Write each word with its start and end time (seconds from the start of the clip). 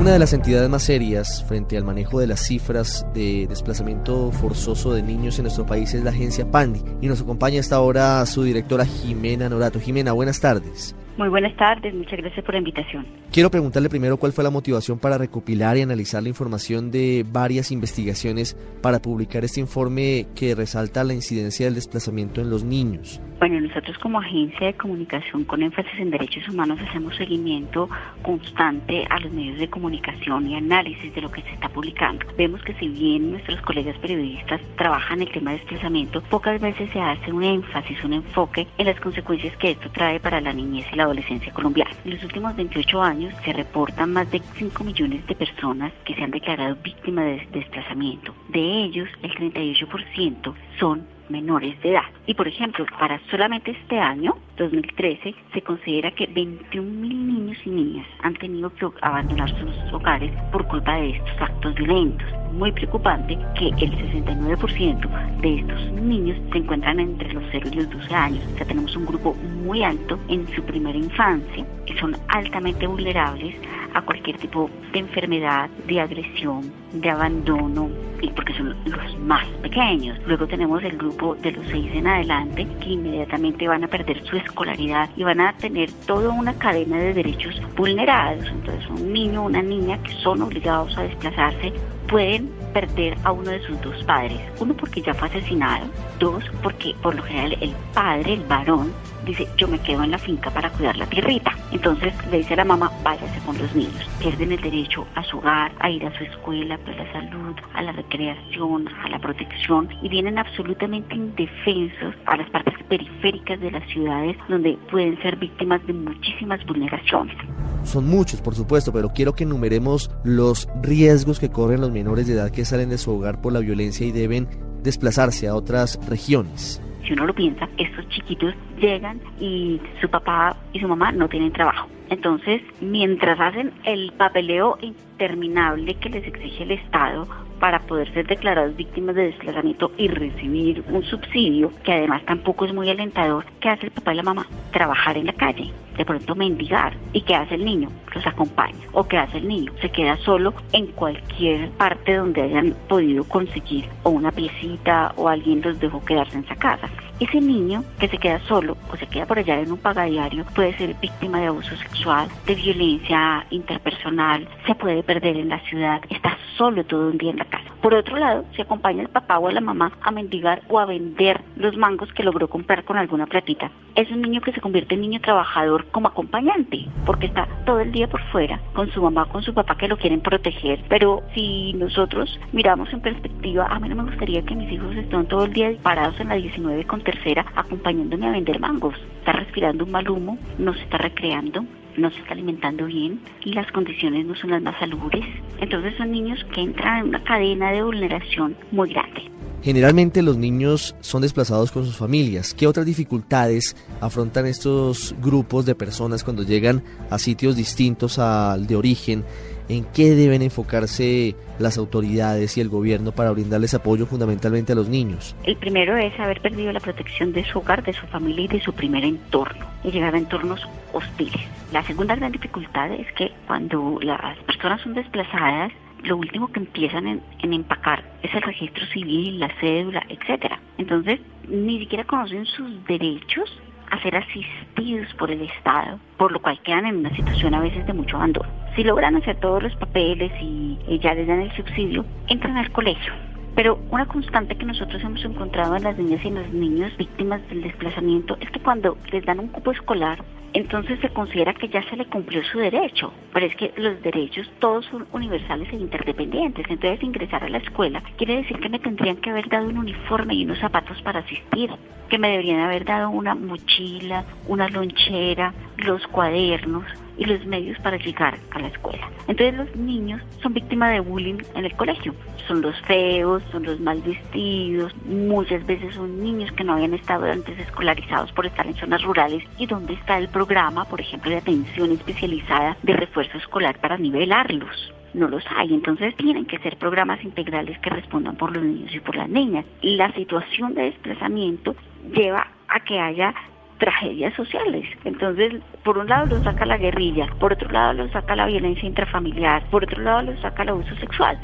Una 0.00 0.12
de 0.12 0.18
las 0.18 0.32
entidades 0.32 0.70
más 0.70 0.84
serias 0.84 1.44
frente 1.46 1.76
al 1.76 1.84
manejo 1.84 2.20
de 2.20 2.26
las 2.26 2.40
cifras 2.40 3.04
de 3.12 3.46
desplazamiento 3.46 4.32
forzoso 4.32 4.94
de 4.94 5.02
niños 5.02 5.38
en 5.38 5.42
nuestro 5.42 5.66
país 5.66 5.92
es 5.92 6.02
la 6.02 6.08
agencia 6.08 6.50
PANDI 6.50 6.82
y 7.02 7.06
nos 7.06 7.20
acompaña 7.20 7.60
hasta 7.60 7.76
ahora 7.76 8.24
su 8.24 8.42
directora 8.42 8.86
Jimena 8.86 9.50
Norato. 9.50 9.78
Jimena, 9.78 10.12
buenas 10.12 10.40
tardes. 10.40 10.94
Muy 11.20 11.28
buenas 11.28 11.54
tardes, 11.54 11.92
muchas 11.92 12.18
gracias 12.18 12.42
por 12.42 12.54
la 12.54 12.60
invitación. 12.60 13.04
Quiero 13.30 13.50
preguntarle 13.50 13.90
primero 13.90 14.16
cuál 14.16 14.32
fue 14.32 14.42
la 14.42 14.48
motivación 14.48 14.98
para 14.98 15.18
recopilar 15.18 15.76
y 15.76 15.82
analizar 15.82 16.22
la 16.22 16.30
información 16.30 16.90
de 16.90 17.26
varias 17.30 17.70
investigaciones 17.70 18.56
para 18.80 19.02
publicar 19.02 19.44
este 19.44 19.60
informe 19.60 20.28
que 20.34 20.54
resalta 20.54 21.04
la 21.04 21.12
incidencia 21.12 21.66
del 21.66 21.74
desplazamiento 21.74 22.40
en 22.40 22.48
los 22.48 22.64
niños. 22.64 23.20
Bueno, 23.38 23.58
nosotros 23.60 23.96
como 23.98 24.20
agencia 24.20 24.66
de 24.66 24.74
comunicación 24.74 25.44
con 25.44 25.62
énfasis 25.62 25.98
en 25.98 26.10
derechos 26.10 26.46
humanos 26.48 26.78
hacemos 26.86 27.16
seguimiento 27.16 27.88
constante 28.22 29.06
a 29.08 29.18
los 29.20 29.32
medios 29.32 29.58
de 29.58 29.70
comunicación 29.70 30.46
y 30.46 30.56
análisis 30.56 31.14
de 31.14 31.22
lo 31.22 31.30
que 31.30 31.40
se 31.42 31.50
está 31.50 31.70
publicando. 31.70 32.26
Vemos 32.36 32.62
que 32.62 32.74
si 32.74 32.88
bien 32.88 33.30
nuestros 33.30 33.58
colegas 33.62 33.96
periodistas 33.98 34.60
trabajan 34.76 35.22
el 35.22 35.32
tema 35.32 35.52
de 35.52 35.58
desplazamiento, 35.58 36.20
pocas 36.24 36.60
veces 36.60 36.90
se 36.92 37.00
hace 37.00 37.32
un 37.32 37.42
énfasis, 37.42 38.04
un 38.04 38.12
enfoque 38.14 38.66
en 38.76 38.86
las 38.86 39.00
consecuencias 39.00 39.56
que 39.56 39.70
esto 39.70 39.90
trae 39.90 40.20
para 40.20 40.40
la 40.42 40.52
niñez 40.52 40.86
y 40.92 40.96
la 40.96 41.09
adolescencia 41.10 41.52
colombiana. 41.52 41.90
En 42.04 42.12
los 42.12 42.22
últimos 42.24 42.54
28 42.56 43.02
años 43.02 43.34
se 43.44 43.52
reportan 43.52 44.12
más 44.12 44.30
de 44.30 44.40
5 44.56 44.84
millones 44.84 45.26
de 45.26 45.34
personas 45.34 45.92
que 46.04 46.14
se 46.14 46.22
han 46.22 46.30
declarado 46.30 46.76
víctimas 46.82 47.24
de 47.24 47.46
desplazamiento. 47.52 48.34
De 48.48 48.60
ellos, 48.60 49.08
el 49.22 49.34
38% 49.34 50.54
son 50.78 51.06
menores 51.30 51.80
de 51.82 51.92
edad. 51.92 52.02
Y 52.26 52.34
por 52.34 52.48
ejemplo, 52.48 52.84
para 52.98 53.20
solamente 53.30 53.70
este 53.70 53.98
año, 53.98 54.36
2013, 54.56 55.34
se 55.54 55.62
considera 55.62 56.10
que 56.10 56.26
21 56.26 56.90
mil 56.90 57.26
niños 57.26 57.58
y 57.64 57.70
niñas 57.70 58.06
han 58.22 58.34
tenido 58.34 58.72
que 58.74 58.86
abandonar 59.00 59.48
sus 59.58 59.92
hogares 59.92 60.32
por 60.52 60.66
culpa 60.66 60.96
de 60.96 61.10
estos 61.10 61.40
actos 61.40 61.74
violentos. 61.74 62.26
Muy 62.52 62.72
preocupante 62.72 63.38
que 63.56 63.68
el 63.68 63.92
69% 63.92 65.40
de 65.40 65.54
estos 65.60 65.92
niños 65.92 66.36
se 66.52 66.58
encuentran 66.58 67.00
entre 67.00 67.32
los 67.32 67.44
0 67.52 67.68
y 67.72 67.76
los 67.76 67.90
12 67.90 68.14
años. 68.14 68.44
O 68.52 68.56
sea, 68.56 68.66
tenemos 68.66 68.94
un 68.96 69.06
grupo 69.06 69.34
muy 69.64 69.82
alto 69.82 70.18
en 70.28 70.46
su 70.48 70.62
primera 70.64 70.98
infancia 70.98 71.64
y 71.86 71.92
son 71.94 72.16
altamente 72.28 72.86
vulnerables 72.86 73.54
a 73.94 74.02
cualquier 74.02 74.36
tipo 74.38 74.70
de 74.92 74.98
enfermedad, 75.00 75.68
de 75.86 76.00
agresión, 76.00 76.72
de 76.92 77.10
abandono, 77.10 77.88
y 78.22 78.28
porque 78.30 78.52
son 78.54 78.76
los 78.84 79.18
más 79.20 79.46
pequeños. 79.62 80.18
Luego 80.26 80.46
tenemos 80.46 80.82
el 80.82 80.96
grupo 80.96 81.34
de 81.36 81.52
los 81.52 81.66
seis 81.68 81.90
en 81.94 82.06
adelante 82.06 82.66
que 82.80 82.90
inmediatamente 82.90 83.68
van 83.68 83.84
a 83.84 83.88
perder 83.88 84.22
su 84.24 84.36
escolaridad 84.36 85.08
y 85.16 85.24
van 85.24 85.40
a 85.40 85.56
tener 85.56 85.90
toda 86.06 86.30
una 86.30 86.54
cadena 86.54 86.98
de 86.98 87.14
derechos 87.14 87.60
vulnerados. 87.76 88.46
Entonces 88.46 88.88
un 88.90 89.12
niño 89.12 89.42
o 89.42 89.46
una 89.46 89.62
niña 89.62 90.02
que 90.02 90.12
son 90.22 90.42
obligados 90.42 90.96
a 90.98 91.02
desplazarse 91.02 91.72
pueden 92.08 92.50
perder 92.74 93.16
a 93.24 93.32
uno 93.32 93.50
de 93.50 93.62
sus 93.62 93.80
dos 93.80 94.02
padres. 94.04 94.40
Uno 94.58 94.74
porque 94.74 95.00
ya 95.00 95.14
fue 95.14 95.28
asesinado, 95.28 95.86
dos 96.18 96.44
porque 96.62 96.94
por 97.02 97.14
lo 97.14 97.22
general 97.22 97.56
el 97.60 97.74
padre, 97.94 98.34
el 98.34 98.44
varón, 98.44 98.92
dice 99.30 99.48
yo 99.56 99.68
me 99.68 99.78
quedo 99.80 100.02
en 100.02 100.10
la 100.10 100.18
finca 100.18 100.50
para 100.50 100.70
cuidar 100.70 100.96
la 100.96 101.06
tierrita. 101.06 101.52
Entonces 101.72 102.12
le 102.30 102.38
dice 102.38 102.54
a 102.54 102.58
la 102.58 102.64
mamá 102.64 102.90
váyase 103.02 103.40
con 103.46 103.56
los 103.58 103.74
niños. 103.74 104.08
Pierden 104.20 104.52
el 104.52 104.60
derecho 104.60 105.06
a 105.14 105.24
su 105.24 105.38
hogar, 105.38 105.72
a 105.80 105.90
ir 105.90 106.04
a 106.04 106.16
su 106.16 106.24
escuela, 106.24 106.74
a 106.74 106.90
la 106.90 107.12
salud, 107.12 107.56
a 107.74 107.82
la 107.82 107.92
recreación, 107.92 108.88
a 108.88 109.08
la 109.08 109.18
protección 109.18 109.88
y 110.02 110.08
vienen 110.08 110.38
absolutamente 110.38 111.14
indefensos 111.14 112.14
a 112.26 112.36
las 112.36 112.50
partes 112.50 112.74
periféricas 112.88 113.60
de 113.60 113.70
las 113.70 113.88
ciudades 113.90 114.36
donde 114.48 114.76
pueden 114.90 115.20
ser 115.22 115.36
víctimas 115.36 115.84
de 115.86 115.92
muchísimas 115.92 116.64
vulneraciones. 116.66 117.36
Son 117.84 118.06
muchos, 118.06 118.42
por 118.42 118.54
supuesto, 118.54 118.92
pero 118.92 119.10
quiero 119.10 119.34
que 119.34 119.44
enumeremos 119.44 120.10
los 120.24 120.68
riesgos 120.82 121.40
que 121.40 121.50
corren 121.50 121.80
los 121.80 121.90
menores 121.90 122.26
de 122.26 122.34
edad 122.34 122.50
que 122.50 122.64
salen 122.64 122.90
de 122.90 122.98
su 122.98 123.12
hogar 123.12 123.40
por 123.40 123.52
la 123.52 123.60
violencia 123.60 124.06
y 124.06 124.12
deben 124.12 124.48
desplazarse 124.82 125.48
a 125.48 125.54
otras 125.54 125.98
regiones. 126.08 126.80
Si 127.10 127.14
uno 127.14 127.26
lo 127.26 127.34
piensa, 127.34 127.68
estos 127.76 128.08
chiquitos 128.10 128.54
llegan 128.78 129.20
y 129.40 129.80
su 130.00 130.08
papá 130.08 130.56
y 130.72 130.78
su 130.78 130.86
mamá 130.86 131.10
no 131.10 131.28
tienen 131.28 131.52
trabajo. 131.52 131.88
Entonces, 132.08 132.62
mientras 132.80 133.40
hacen 133.40 133.72
el 133.82 134.12
papeleo 134.12 134.78
interminable 134.80 135.94
que 135.94 136.08
les 136.08 136.24
exige 136.24 136.62
el 136.62 136.70
Estado 136.70 137.26
para 137.58 137.80
poder 137.80 138.14
ser 138.14 138.28
declarados 138.28 138.76
víctimas 138.76 139.16
de 139.16 139.24
desplazamiento 139.24 139.90
y 139.96 140.06
recibir 140.06 140.84
un 140.88 141.02
subsidio, 141.02 141.72
que 141.82 141.94
además 141.94 142.24
tampoco 142.26 142.64
es 142.64 142.72
muy 142.72 142.88
alentador, 142.88 143.44
¿qué 143.58 143.70
hace 143.70 143.86
el 143.86 143.92
papá 143.92 144.12
y 144.12 144.16
la 144.16 144.22
mamá? 144.22 144.46
Trabajar 144.72 145.16
en 145.16 145.26
la 145.26 145.32
calle, 145.32 145.72
de 145.96 146.04
pronto 146.04 146.34
mendigar. 146.34 146.94
¿Y 147.12 147.22
qué 147.22 147.34
hace 147.34 147.54
el 147.56 147.64
niño? 147.64 147.88
Los 148.14 148.26
acompaña. 148.26 148.78
¿O 148.92 149.04
qué 149.04 149.18
hace 149.18 149.38
el 149.38 149.48
niño? 149.48 149.72
Se 149.80 149.90
queda 149.90 150.16
solo 150.18 150.54
en 150.72 150.86
cualquier 150.88 151.70
parte 151.70 152.16
donde 152.16 152.42
hayan 152.42 152.74
podido 152.88 153.24
conseguir 153.24 153.88
o 154.02 154.10
una 154.10 154.32
piecita 154.32 155.12
o 155.16 155.28
alguien 155.28 155.60
los 155.62 155.78
dejó 155.78 156.04
quedarse 156.04 156.38
en 156.38 156.44
esa 156.44 156.56
casa. 156.56 156.88
Ese 157.20 157.40
niño 157.40 157.84
que 157.98 158.08
se 158.08 158.16
queda 158.16 158.40
solo 158.48 158.78
o 158.90 158.96
se 158.96 159.06
queda 159.06 159.26
por 159.26 159.38
allá 159.38 159.60
en 159.60 159.70
un 159.70 159.78
pagadiario 159.78 160.46
puede 160.54 160.72
ser 160.78 160.94
víctima 160.94 161.38
de 161.38 161.48
abuso 161.48 161.76
sexual, 161.76 162.28
de 162.46 162.54
violencia 162.54 163.44
interpersonal, 163.50 164.48
se 164.66 164.74
puede 164.74 165.02
perder 165.02 165.36
en 165.36 165.50
la 165.50 165.60
ciudad, 165.60 166.00
está 166.08 166.38
solo 166.56 166.82
todo 166.84 167.08
un 167.08 167.18
día 167.18 167.32
en 167.32 167.36
la 167.36 167.44
casa. 167.44 167.59
Por 167.82 167.94
otro 167.94 168.18
lado, 168.18 168.44
se 168.54 168.62
acompaña 168.62 169.00
el 169.00 169.08
papá 169.08 169.38
o 169.38 169.50
la 169.50 169.62
mamá 169.62 169.92
a 170.02 170.10
mendigar 170.10 170.62
o 170.68 170.78
a 170.78 170.84
vender 170.84 171.40
los 171.56 171.76
mangos 171.78 172.12
que 172.12 172.22
logró 172.22 172.46
comprar 172.48 172.84
con 172.84 172.98
alguna 172.98 173.26
platita. 173.26 173.70
Es 173.94 174.10
un 174.10 174.20
niño 174.20 174.42
que 174.42 174.52
se 174.52 174.60
convierte 174.60 174.94
en 174.94 175.00
niño 175.00 175.20
trabajador 175.20 175.86
como 175.86 176.08
acompañante, 176.08 176.86
porque 177.06 177.26
está 177.26 177.48
todo 177.64 177.80
el 177.80 177.90
día 177.90 178.06
por 178.06 178.20
fuera 178.30 178.60
con 178.74 178.90
su 178.90 179.00
mamá, 179.00 179.24
con 179.26 179.42
su 179.42 179.54
papá 179.54 179.76
que 179.76 179.88
lo 179.88 179.96
quieren 179.96 180.20
proteger. 180.20 180.80
Pero 180.90 181.22
si 181.34 181.72
nosotros 181.72 182.38
miramos 182.52 182.92
en 182.92 183.00
perspectiva, 183.00 183.66
a 183.66 183.80
mí 183.80 183.88
no 183.88 183.96
me 183.96 184.10
gustaría 184.10 184.42
que 184.42 184.54
mis 184.54 184.70
hijos 184.70 184.94
estén 184.94 185.26
todo 185.26 185.46
el 185.46 185.52
día 185.54 185.72
parados 185.82 186.20
en 186.20 186.28
la 186.28 186.34
19 186.34 186.84
con 186.84 187.00
tercera 187.00 187.46
acompañándome 187.56 188.26
a 188.26 188.32
vender 188.32 188.60
mangos. 188.60 188.94
Está 189.20 189.32
respirando 189.32 189.84
un 189.84 189.90
mal 189.90 190.08
humo, 190.08 190.38
no 190.58 190.74
se 190.74 190.80
está 190.82 190.98
recreando, 190.98 191.64
no 192.00 192.10
se 192.10 192.18
está 192.18 192.32
alimentando 192.32 192.86
bien 192.86 193.20
y 193.44 193.52
las 193.52 193.70
condiciones 193.72 194.26
no 194.26 194.34
son 194.34 194.50
las 194.50 194.62
más 194.62 194.78
salubres. 194.78 195.24
Entonces 195.60 195.94
son 195.96 196.10
niños 196.10 196.44
que 196.54 196.62
entran 196.62 196.98
en 196.98 197.08
una 197.08 197.22
cadena 197.24 197.70
de 197.72 197.82
vulneración 197.82 198.56
muy 198.72 198.92
grande. 198.92 199.30
Generalmente 199.62 200.22
los 200.22 200.38
niños 200.38 200.96
son 201.00 201.20
desplazados 201.20 201.70
con 201.70 201.84
sus 201.84 201.96
familias. 201.96 202.54
¿Qué 202.54 202.66
otras 202.66 202.86
dificultades 202.86 203.76
afrontan 204.00 204.46
estos 204.46 205.14
grupos 205.20 205.66
de 205.66 205.74
personas 205.74 206.24
cuando 206.24 206.44
llegan 206.44 206.82
a 207.10 207.18
sitios 207.18 207.56
distintos 207.56 208.18
al 208.18 208.66
de 208.66 208.76
origen? 208.76 209.22
¿En 209.68 209.84
qué 209.84 210.16
deben 210.16 210.42
enfocarse 210.42 211.36
las 211.58 211.76
autoridades 211.76 212.56
y 212.56 212.60
el 212.60 212.70
gobierno 212.70 213.12
para 213.12 213.30
brindarles 213.30 213.74
apoyo 213.74 214.06
fundamentalmente 214.06 214.72
a 214.72 214.74
los 214.74 214.88
niños? 214.88 215.36
El 215.44 215.56
primero 215.58 215.96
es 215.96 216.18
haber 216.18 216.40
perdido 216.40 216.72
la 216.72 216.80
protección 216.80 217.32
de 217.32 217.44
su 217.44 217.58
hogar, 217.58 217.84
de 217.84 217.92
su 217.92 218.06
familia 218.06 218.46
y 218.46 218.48
de 218.48 218.62
su 218.62 218.72
primer 218.72 219.04
entorno 219.04 219.66
y 219.84 219.90
llegar 219.90 220.14
a 220.14 220.18
entornos 220.18 220.66
hostiles. 220.92 221.48
La 221.72 221.82
segunda 221.82 222.16
gran 222.16 222.32
dificultad 222.32 222.90
es 222.92 223.10
que 223.12 223.32
cuando 223.46 223.98
las 224.02 224.36
personas 224.38 224.80
son 224.80 224.94
desplazadas, 224.94 225.72
lo 226.02 226.16
último 226.16 226.48
que 226.48 226.60
empiezan 226.60 227.06
en, 227.06 227.22
empacar 227.52 228.02
es 228.22 228.34
el 228.34 228.42
registro 228.42 228.84
civil, 228.86 229.38
la 229.38 229.50
cédula, 229.60 230.02
etcétera. 230.08 230.60
Entonces, 230.78 231.20
ni 231.48 231.78
siquiera 231.78 232.04
conocen 232.04 232.46
sus 232.46 232.84
derechos 232.86 233.60
a 233.90 234.00
ser 234.00 234.16
asistidos 234.16 235.12
por 235.14 235.30
el 235.30 235.42
Estado, 235.42 235.98
por 236.16 236.32
lo 236.32 236.40
cual 236.40 236.60
quedan 236.62 236.86
en 236.86 236.98
una 236.98 237.14
situación 237.14 237.54
a 237.54 237.60
veces 237.60 237.86
de 237.86 237.92
mucho 237.92 238.16
abandono. 238.16 238.48
Si 238.76 238.84
logran 238.84 239.16
hacer 239.16 239.38
todos 239.40 239.62
los 239.62 239.74
papeles 239.76 240.32
y 240.40 240.98
ya 241.00 241.14
les 241.14 241.26
dan 241.26 241.40
el 241.40 241.52
subsidio, 241.56 242.04
entran 242.28 242.56
al 242.56 242.70
colegio. 242.70 243.12
Pero 243.54 243.78
una 243.90 244.06
constante 244.06 244.56
que 244.56 244.64
nosotros 244.64 245.02
hemos 245.02 245.24
encontrado 245.24 245.76
en 245.76 245.82
las 245.82 245.98
niñas 245.98 246.24
y 246.24 246.28
en 246.28 246.34
los 246.36 246.48
niños 246.52 246.96
víctimas 246.96 247.46
del 247.48 247.62
desplazamiento 247.62 248.36
es 248.40 248.50
que 248.50 248.60
cuando 248.60 248.96
les 249.10 249.24
dan 249.24 249.40
un 249.40 249.48
cupo 249.48 249.72
escolar, 249.72 250.24
entonces 250.52 250.98
se 251.00 251.10
considera 251.10 251.54
que 251.54 251.68
ya 251.68 251.82
se 251.88 251.96
le 251.96 252.06
cumplió 252.06 252.42
su 252.44 252.58
derecho. 252.58 253.12
Pero 253.32 253.46
es 253.46 253.56
que 253.56 253.72
los 253.76 254.00
derechos 254.02 254.50
todos 254.58 254.84
son 254.86 255.06
universales 255.12 255.72
e 255.72 255.76
interdependientes. 255.76 256.66
Entonces 256.68 257.02
ingresar 257.02 257.44
a 257.44 257.48
la 257.48 257.58
escuela 257.58 258.02
quiere 258.16 258.36
decir 258.36 258.58
que 258.58 258.68
me 258.68 258.78
tendrían 258.78 259.16
que 259.16 259.30
haber 259.30 259.48
dado 259.48 259.68
un 259.68 259.78
uniforme 259.78 260.34
y 260.34 260.44
unos 260.44 260.58
zapatos 260.58 261.00
para 261.02 261.20
asistir, 261.20 261.70
que 262.08 262.18
me 262.18 262.30
deberían 262.30 262.60
haber 262.60 262.84
dado 262.84 263.10
una 263.10 263.34
mochila, 263.34 264.24
una 264.48 264.68
lonchera, 264.68 265.54
los 265.78 266.06
cuadernos 266.08 266.84
y 267.20 267.26
los 267.26 267.44
medios 267.46 267.78
para 267.80 267.98
llegar 267.98 268.38
a 268.50 268.58
la 268.58 268.68
escuela. 268.68 269.08
Entonces 269.28 269.54
los 269.54 269.76
niños 269.76 270.22
son 270.42 270.54
víctimas 270.54 270.92
de 270.92 271.00
bullying 271.00 271.38
en 271.54 271.66
el 271.66 271.76
colegio. 271.76 272.14
Son 272.48 272.62
los 272.62 272.80
feos, 272.82 273.42
son 273.52 273.62
los 273.62 273.78
mal 273.78 274.00
vestidos, 274.00 274.92
muchas 275.04 275.64
veces 275.66 275.94
son 275.94 276.20
niños 276.22 276.50
que 276.52 276.64
no 276.64 276.72
habían 276.72 276.94
estado 276.94 277.30
antes 277.30 277.58
escolarizados 277.58 278.32
por 278.32 278.46
estar 278.46 278.66
en 278.66 278.74
zonas 278.74 279.02
rurales 279.02 279.44
y 279.58 279.66
donde 279.66 279.92
está 279.92 280.18
el 280.18 280.28
programa, 280.28 280.86
por 280.86 281.00
ejemplo, 281.00 281.30
de 281.30 281.36
atención 281.36 281.92
especializada 281.92 282.76
de 282.82 282.94
refuerzo 282.94 283.36
escolar 283.38 283.78
para 283.80 283.98
nivelarlos 283.98 284.92
no 285.12 285.28
los 285.28 285.44
hay. 285.56 285.74
Entonces 285.74 286.14
tienen 286.16 286.46
que 286.46 286.58
ser 286.58 286.76
programas 286.76 287.22
integrales 287.24 287.78
que 287.80 287.90
respondan 287.90 288.36
por 288.36 288.54
los 288.54 288.62
niños 288.62 288.94
y 288.94 289.00
por 289.00 289.16
las 289.16 289.28
niñas. 289.28 289.64
La 289.82 290.12
situación 290.12 290.74
de 290.74 290.82
desplazamiento 290.82 291.74
lleva 292.14 292.46
a 292.68 292.80
que 292.80 293.00
haya 293.00 293.34
tragedias 293.80 294.32
sociales. 294.34 294.86
Entonces, 295.04 295.54
por 295.82 295.98
un 295.98 296.06
lado 296.06 296.36
lo 296.36 296.44
saca 296.44 296.64
la 296.64 296.76
guerrilla, 296.76 297.26
por 297.40 297.52
otro 297.52 297.68
lado 297.70 297.94
lo 297.94 298.08
saca 298.10 298.36
la 298.36 298.46
violencia 298.46 298.86
intrafamiliar, 298.86 299.68
por 299.70 299.82
otro 299.82 300.00
lado 300.00 300.22
lo 300.22 300.40
saca 300.40 300.62
el 300.62 300.68
abuso 300.68 300.94
sexual. 301.00 301.36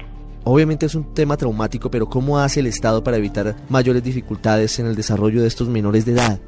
Obviamente 0.44 0.86
es 0.86 0.94
un 0.94 1.12
tema 1.12 1.36
traumático, 1.36 1.90
pero 1.90 2.06
¿cómo 2.06 2.38
hace 2.38 2.60
el 2.60 2.66
Estado 2.66 3.02
para 3.02 3.16
evitar 3.16 3.56
mayores 3.68 4.04
dificultades 4.04 4.78
en 4.78 4.86
el 4.86 4.94
desarrollo 4.94 5.42
de 5.42 5.48
estos 5.48 5.68
menores 5.68 6.06
de 6.06 6.12
edad? 6.12 6.38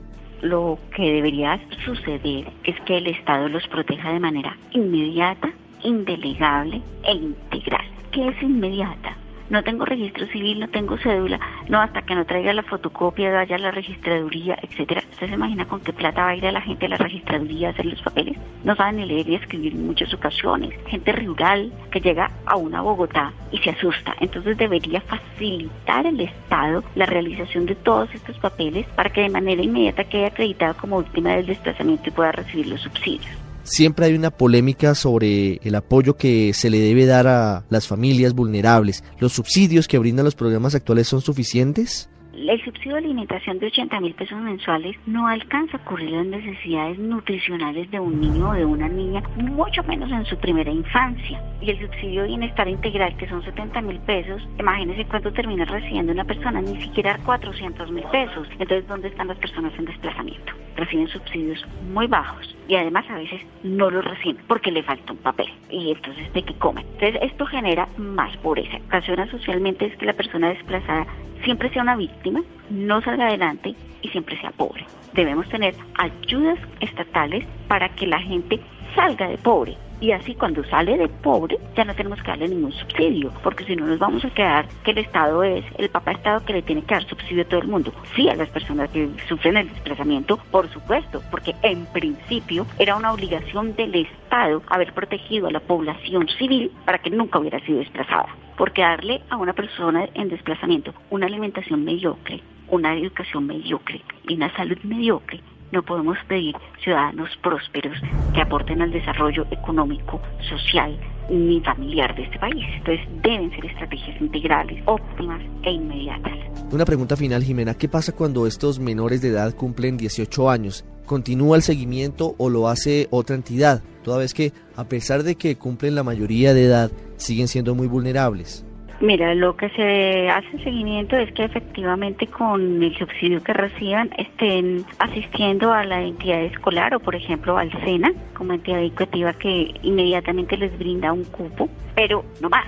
Lo 0.41 0.79
que 0.95 1.03
debería 1.03 1.59
suceder 1.85 2.47
es 2.63 2.81
que 2.87 2.99
el 2.99 3.09
Estado 3.09 3.49
los 3.49 3.67
proteja 3.67 4.13
de 4.13 4.21
manera 4.21 4.57
inmediata, 4.71 5.51
indelegable 5.83 6.81
e 7.03 7.13
integral. 7.13 7.85
¿Qué 8.13 8.29
es 8.29 8.41
inmediata? 8.41 9.18
No 9.51 9.63
tengo 9.63 9.85
registro 9.85 10.27
civil, 10.27 10.61
no 10.61 10.69
tengo 10.69 10.99
cédula, 10.99 11.41
no, 11.69 11.81
hasta 11.81 12.03
que 12.03 12.15
no 12.15 12.25
traiga 12.25 12.53
la 12.53 12.63
fotocopia, 12.63 13.33
vaya 13.33 13.57
a 13.57 13.59
la 13.59 13.71
registraduría, 13.71 14.59
etcétera. 14.63 15.03
¿Usted 15.11 15.29
se 15.29 15.35
imagina 15.35 15.67
con 15.67 15.81
qué 15.81 15.93
plata 15.93 16.25
va 16.25 16.31
a 16.31 16.37
ir 16.37 16.47
a 16.47 16.53
la 16.53 16.61
gente 16.61 16.87
a 16.87 16.91
la 16.91 16.97
registraduría 16.97 17.69
a 17.69 17.71
hacer 17.71 17.87
los 17.87 18.03
papeles? 18.03 18.37
No 18.65 18.77
saben 18.77 18.97
ni 18.97 19.07
leer 19.07 19.27
ni 19.27 19.35
escribir 19.37 19.73
en 19.73 19.87
muchas 19.87 20.13
ocasiones. 20.13 20.75
Gente 20.87 21.13
rural 21.13 21.73
que 21.91 22.01
llega 22.01 22.31
a 22.47 22.57
una 22.57 22.81
Bogotá 22.81 23.33
y 23.51 23.59
se 23.59 23.71
asusta. 23.71 24.15
Entonces 24.21 24.57
debería 24.57 25.01
facilitar 25.01 26.07
el 26.07 26.21
Estado 26.21 26.85
la 26.95 27.07
realización 27.07 27.67
de 27.67 27.75
todos 27.75 28.13
estos 28.15 28.39
papeles 28.39 28.87
para 28.95 29.11
que 29.11 29.23
de 29.23 29.31
manera 29.31 29.63
inmediata 29.63 30.05
quede 30.05 30.27
acreditado 30.27 30.75
como 30.77 31.03
víctima 31.03 31.31
del 31.31 31.47
desplazamiento 31.47 32.09
y 32.09 32.13
pueda 32.13 32.33
recibir 32.33 32.67
los 32.67 32.81
subsidios. 32.83 33.48
Siempre 33.69 34.07
hay 34.07 34.15
una 34.15 34.31
polémica 34.31 34.95
sobre 34.95 35.61
el 35.63 35.75
apoyo 35.75 36.17
que 36.17 36.55
se 36.55 36.71
le 36.71 36.79
debe 36.79 37.05
dar 37.05 37.27
a 37.27 37.65
las 37.69 37.87
familias 37.87 38.33
vulnerables. 38.33 39.05
¿Los 39.19 39.35
subsidios 39.35 39.87
que 39.87 39.99
brindan 39.99 40.25
los 40.25 40.35
programas 40.35 40.75
actuales 40.75 41.07
son 41.07 41.21
suficientes? 41.21 42.09
El 42.47 42.65
subsidio 42.65 42.93
de 42.93 42.99
alimentación 42.99 43.59
de 43.59 43.67
80 43.67 44.01
mil 44.01 44.15
pesos 44.15 44.39
mensuales 44.39 44.97
no 45.07 45.27
alcanza 45.27 45.77
a 45.77 45.85
cubrir 45.85 46.11
las 46.11 46.25
necesidades 46.25 46.97
nutricionales 46.97 47.91
de 47.91 47.99
un 47.99 48.21
niño 48.21 48.51
o 48.51 48.53
de 48.53 48.65
una 48.65 48.89
niña, 48.89 49.23
mucho 49.37 49.83
menos 49.83 50.11
en 50.13 50.25
su 50.25 50.39
primera 50.39 50.71
infancia. 50.71 51.43
Y 51.61 51.71
el 51.71 51.81
subsidio 51.81 52.23
de 52.23 52.29
bienestar 52.29 52.69
integral, 52.69 53.17
que 53.17 53.29
son 53.29 53.43
70 53.43 53.83
mil 53.83 53.99
pesos, 54.01 54.41
imagínense 54.57 55.05
cuánto 55.07 55.33
termina 55.33 55.65
recibiendo 55.65 56.13
una 56.13 56.25
persona, 56.25 56.63
ni 56.63 56.81
siquiera 56.81 57.19
400 57.25 57.91
mil 57.91 58.05
pesos. 58.05 58.47
Entonces, 58.53 58.87
¿dónde 58.87 59.09
están 59.09 59.27
las 59.27 59.39
personas 59.39 59.73
en 59.77 59.87
desplazamiento? 59.87 60.53
Reciben 60.77 61.09
subsidios 61.09 61.67
muy 61.93 62.07
bajos 62.07 62.57
y 62.69 62.77
además 62.77 63.05
a 63.11 63.17
veces 63.17 63.41
no 63.65 63.91
los 63.91 64.05
reciben 64.05 64.39
porque 64.47 64.71
le 64.71 64.85
falta 64.85 65.13
un 65.13 65.19
papel. 65.19 65.49
Y 65.71 65.91
entonces, 65.91 66.33
¿de 66.33 66.43
qué 66.43 66.55
comen? 66.55 66.87
Entonces, 66.95 67.21
esto 67.21 67.47
genera 67.47 67.89
más 67.97 68.37
pobreza. 68.39 68.79
Ocasiona 68.87 69.29
socialmente 69.29 69.87
es 69.87 69.97
que 69.97 70.07
la 70.07 70.13
persona 70.13 70.51
desplazada 70.51 71.07
siempre 71.45 71.71
sea 71.71 71.83
una 71.83 71.97
víctima, 71.97 72.28
no 72.71 73.01
salga 73.03 73.29
adelante 73.29 73.75
y 74.03 74.09
siempre 74.09 74.41
sea 74.41 74.51
pobre. 74.51 74.85
Debemos 75.13 75.49
tener 75.49 75.75
ayudas 75.97 76.59
estatales 76.81 77.45
para 77.67 77.89
que 77.91 78.07
la 78.07 78.21
gente 78.21 78.61
salga 78.95 79.29
de 79.29 79.39
pobre. 79.39 79.77
Y 80.01 80.13
así 80.13 80.37
cuando 80.37 80.63
sale 80.65 80.97
de 80.97 81.09
pobre 81.09 81.59
ya 81.75 81.85
no 81.85 81.95
tenemos 81.95 82.23
que 82.23 82.29
darle 82.29 82.49
ningún 82.49 82.73
subsidio, 82.73 83.33
porque 83.43 83.65
si 83.65 83.75
no 83.75 83.85
nos 83.85 83.99
vamos 83.99 84.25
a 84.25 84.31
quedar 84.31 84.69
que 84.85 84.93
el 84.93 84.99
Estado 84.99 85.43
es 85.43 85.65
el 85.77 85.89
papá 85.91 86.13
Estado 86.13 86.45
que 86.45 86.53
le 86.53 86.63
tiene 86.63 86.83
que 86.83 86.95
dar 86.95 87.05
subsidio 87.05 87.43
a 87.43 87.47
todo 87.47 87.61
el 87.61 87.67
mundo. 87.67 87.93
Sí, 88.15 88.29
a 88.29 88.37
las 88.37 88.49
personas 88.49 88.91
que 88.91 89.09
sufren 89.29 89.57
el 89.57 89.69
desplazamiento, 89.69 90.37
por 90.53 90.69
supuesto, 90.71 91.21
porque 91.33 91.57
en 91.63 91.85
principio 91.87 92.65
era 92.79 92.95
una 92.95 93.13
obligación 93.13 93.75
del 93.75 93.95
Estado 93.97 94.63
haber 94.69 94.93
protegido 94.93 95.49
a 95.49 95.51
la 95.51 95.61
población 95.61 96.29
civil 96.29 96.71
para 96.85 96.99
que 96.99 97.11
nunca 97.11 97.41
hubiera 97.41 97.59
sido 97.61 97.81
desplazada 97.81 98.29
porque 98.59 98.83
darle 98.83 99.23
a 99.31 99.37
una 99.37 99.55
persona 99.55 100.07
en 100.15 100.29
desplazamiento 100.29 100.93
una 101.11 101.27
alimentación 101.27 101.85
mediocre, 101.85 102.43
una 102.69 102.95
educación 102.95 103.47
mediocre 103.47 104.03
y 104.27 104.35
una 104.35 104.55
salud 104.57 104.77
mediocre, 104.83 105.41
no 105.71 105.83
podemos 105.83 106.19
pedir 106.27 106.57
ciudadanos 106.83 107.31
prósperos 107.43 107.97
que 108.35 108.41
aporten 108.41 108.83
al 108.83 108.91
desarrollo 108.91 109.47
económico, 109.51 110.21
social 110.49 110.99
ni 111.31 111.61
familiar 111.61 112.15
de 112.17 112.25
este 112.25 112.39
país. 112.39 112.65
Entonces 112.79 113.07
deben 113.23 113.51
ser 113.51 113.67
estrategias 113.67 114.21
integrales, 114.21 114.83
óptimas 114.87 115.43
e 115.63 115.73
inmediatas. 115.73 116.33
Una 116.73 116.85
pregunta 116.85 117.17
final, 117.17 117.43
Jimena. 117.43 117.75
¿Qué 117.75 117.89
pasa 117.89 118.15
cuando 118.15 118.47
estos 118.47 118.81
menores 118.81 119.21
de 119.21 119.29
edad 119.29 119.55
cumplen 119.55 119.97
18 119.99 120.51
años? 120.51 120.85
¿Continúa 121.09 121.57
el 121.57 121.63
seguimiento 121.63 122.35
o 122.37 122.51
lo 122.51 122.69
hace 122.69 123.09
otra 123.11 123.35
entidad? 123.35 123.83
Toda 124.05 124.19
vez 124.19 124.35
que, 124.35 124.53
a 124.77 124.85
pesar 124.85 125.23
de 125.23 125.37
que 125.37 125.57
cumplen 125.57 125.95
la 125.95 126.03
mayoría 126.03 126.53
de 126.53 126.65
edad, 126.65 126.91
siguen 127.17 127.49
siendo 127.49 127.75
muy 127.75 127.87
vulnerables. 127.87 128.63
Mira, 129.01 129.35
lo 129.35 129.57
que 129.57 129.71
se 129.71 130.29
hace 130.29 130.63
seguimiento 130.63 131.17
es 131.17 131.33
que 131.33 131.45
efectivamente 131.45 132.27
con 132.27 132.83
el 132.83 132.95
subsidio 132.99 133.43
que 133.43 133.55
reciban 133.55 134.11
estén 134.19 134.85
asistiendo 134.99 135.73
a 135.73 135.83
la 135.85 136.03
entidad 136.03 136.43
escolar 136.43 136.95
o 136.95 137.01
por 137.01 137.15
ejemplo 137.15 137.57
al 137.57 137.71
SENA 137.85 138.13
como 138.35 138.53
entidad 138.53 138.81
educativa 138.81 139.33
que 139.33 139.73
inmediatamente 139.83 140.59
les 140.59 140.79
brinda 140.79 141.13
un 141.13 141.25
cupo, 141.25 141.71
pero 141.95 142.23
no 142.43 142.51
más. 142.51 142.67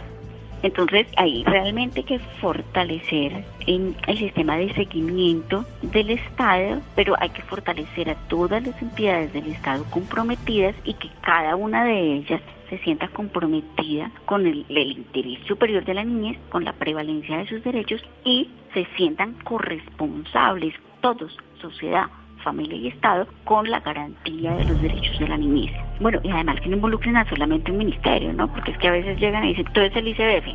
Entonces 0.62 1.07
hay 1.17 1.45
realmente 1.45 2.03
que 2.03 2.19
fortalecer 2.41 3.45
en 3.67 3.97
el 4.07 4.19
sistema 4.19 4.57
de 4.57 4.73
seguimiento 4.75 5.65
del 5.83 6.11
Estado, 6.11 6.81
pero 6.95 7.15
hay 7.19 7.31
que 7.31 7.43
fortalecer 7.43 8.11
a 8.11 8.15
todas 8.29 8.62
las 8.67 8.81
entidades 8.83 9.33
del 9.33 9.47
Estado 9.47 9.85
comprometidas 9.91 10.75
y 10.85 10.95
que 10.95 11.09
cada 11.23 11.57
una 11.57 11.85
de 11.85 12.15
ellas 12.17 12.41
se 12.69 12.79
sienta 12.79 13.09
comprometida 13.09 14.12
con 14.27 14.47
el, 14.47 14.65
el, 14.69 14.93
interés 14.93 15.41
superior 15.47 15.85
de 15.85 15.95
la 15.95 16.05
niñez, 16.05 16.39
con 16.51 16.65
la 16.65 16.73
prevalencia 16.73 17.39
de 17.39 17.49
sus 17.49 17.65
derechos 17.65 18.01
y 18.25 18.49
se 18.73 18.87
sientan 18.97 19.35
corresponsables. 19.43 20.75
Todos, 21.01 21.37
sociedad, 21.61 22.07
familia 22.41 22.77
y 22.77 22.89
Estado, 22.89 23.27
con 23.45 23.71
la 23.71 23.81
garantía 23.81 24.55
de 24.55 24.65
los 24.65 24.81
derechos 24.83 25.19
de 25.19 25.29
la 25.29 25.37
niñez. 25.37 25.73
Bueno, 26.01 26.21
y 26.23 26.31
además 26.31 26.61
que 26.61 26.69
no 26.69 26.77
involucren 26.77 27.17
a 27.17 27.29
solamente 27.29 27.71
un 27.71 27.79
ministerio, 27.79 28.33
¿no? 28.33 28.53
Porque 28.53 28.73
es 28.73 28.79
que 28.79 28.89
a 28.89 28.93
veces 28.93 29.19
llegan 29.19 29.45
y 29.45 29.49
dicen, 29.49 29.73
todo 29.73 29.85
es 29.85 29.97
el 29.97 30.09
ICBF. 30.09 30.47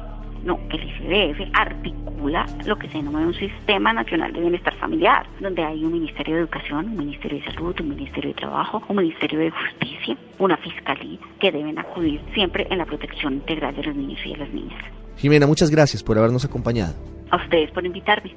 No, 0.43 0.59
el 0.69 0.83
ICBF 0.83 1.49
articula 1.53 2.45
lo 2.65 2.77
que 2.77 2.87
se 2.89 2.97
denomina 2.97 3.27
un 3.27 3.33
Sistema 3.33 3.93
Nacional 3.93 4.31
de 4.33 4.41
Bienestar 4.41 4.75
Familiar, 4.75 5.25
donde 5.39 5.63
hay 5.63 5.83
un 5.83 5.91
Ministerio 5.91 6.35
de 6.35 6.41
Educación, 6.41 6.85
un 6.85 6.97
Ministerio 6.97 7.39
de 7.39 7.45
Salud, 7.51 7.75
un 7.79 7.89
Ministerio 7.89 8.29
de 8.29 8.35
Trabajo, 8.35 8.83
un 8.87 8.95
Ministerio 8.97 9.39
de 9.39 9.51
Justicia, 9.51 10.17
una 10.37 10.57
Fiscalía, 10.57 11.19
que 11.39 11.51
deben 11.51 11.79
acudir 11.79 12.21
siempre 12.33 12.67
en 12.69 12.77
la 12.77 12.85
protección 12.85 13.33
integral 13.33 13.75
de 13.75 13.83
los 13.83 13.95
niños 13.95 14.19
y 14.25 14.33
de 14.33 14.37
las 14.37 14.49
niñas. 14.49 14.83
Jimena, 15.17 15.47
muchas 15.47 15.71
gracias 15.71 16.03
por 16.03 16.17
habernos 16.17 16.45
acompañado. 16.45 16.93
A 17.31 17.37
ustedes 17.37 17.71
por 17.71 17.85
invitarme. 17.85 18.35